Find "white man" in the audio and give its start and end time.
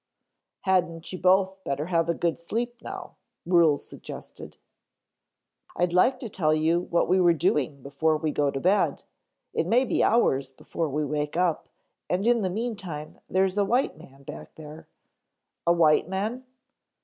13.63-14.23, 15.71-16.45